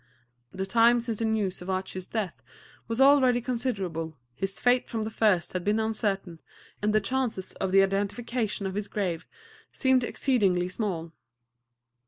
[0.51, 2.41] The time since the news of Archie's death
[2.87, 6.41] was already considerable, his fate from the first had been uncertain,
[6.81, 9.27] and the chances of the identification of his grave
[9.71, 11.11] seemed exceedingly small.